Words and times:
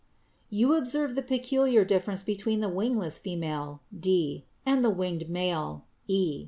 You 0.49 0.73
observe 0.73 1.13
the 1.13 1.21
peculiar 1.21 1.85
difference 1.85 2.23
between 2.23 2.59
the 2.61 2.69
wingless 2.69 3.19
female, 3.19 3.81
d, 3.95 4.45
and 4.65 4.83
the 4.83 4.89
winged 4.89 5.29
male, 5.29 5.85
e. 6.07 6.39